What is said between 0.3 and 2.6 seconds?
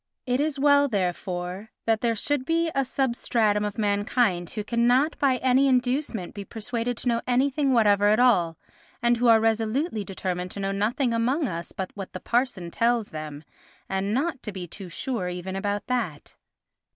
is well, therefore, that there should